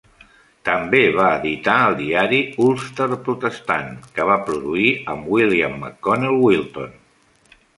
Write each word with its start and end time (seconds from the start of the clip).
També 0.69 1.01
va 1.17 1.25
editar 1.41 1.75
el 1.89 1.97
diari 1.99 2.39
"Ulster 2.69 3.07
protestant", 3.27 3.93
que 4.17 4.27
va 4.31 4.39
produir 4.49 4.89
amb 5.15 5.29
William 5.37 5.77
McConnell 5.83 6.43
Wilton. 6.47 6.99